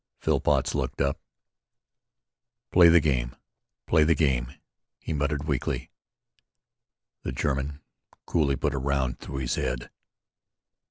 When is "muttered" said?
5.13-5.43